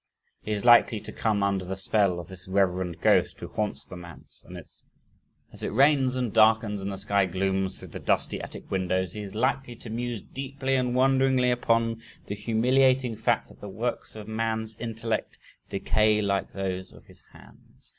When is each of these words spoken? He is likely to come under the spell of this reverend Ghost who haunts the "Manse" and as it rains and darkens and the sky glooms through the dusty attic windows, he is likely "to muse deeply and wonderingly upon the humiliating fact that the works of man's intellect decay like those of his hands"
He 0.41 0.49
is 0.49 0.65
likely 0.65 0.99
to 0.99 1.11
come 1.11 1.43
under 1.43 1.63
the 1.63 1.75
spell 1.75 2.19
of 2.19 2.27
this 2.27 2.47
reverend 2.47 3.01
Ghost 3.01 3.39
who 3.39 3.49
haunts 3.49 3.85
the 3.85 3.95
"Manse" 3.95 4.43
and 4.43 4.57
as 5.53 5.61
it 5.61 5.71
rains 5.71 6.15
and 6.15 6.33
darkens 6.33 6.81
and 6.81 6.91
the 6.91 6.97
sky 6.97 7.27
glooms 7.27 7.77
through 7.77 7.89
the 7.89 7.99
dusty 7.99 8.41
attic 8.41 8.71
windows, 8.71 9.13
he 9.13 9.21
is 9.21 9.35
likely 9.35 9.75
"to 9.75 9.91
muse 9.91 10.23
deeply 10.23 10.73
and 10.73 10.95
wonderingly 10.95 11.51
upon 11.51 12.01
the 12.25 12.33
humiliating 12.33 13.15
fact 13.15 13.49
that 13.49 13.59
the 13.59 13.69
works 13.69 14.15
of 14.15 14.27
man's 14.27 14.75
intellect 14.79 15.37
decay 15.69 16.19
like 16.19 16.53
those 16.53 16.91
of 16.91 17.05
his 17.05 17.21
hands" 17.33 17.89